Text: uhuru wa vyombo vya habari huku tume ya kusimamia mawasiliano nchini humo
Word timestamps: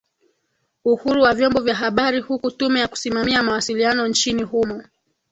uhuru 0.85 1.21
wa 1.21 1.33
vyombo 1.33 1.61
vya 1.61 1.75
habari 1.75 2.19
huku 2.19 2.51
tume 2.51 2.79
ya 2.79 2.87
kusimamia 2.87 3.43
mawasiliano 3.43 4.07
nchini 4.07 4.43
humo 4.43 4.83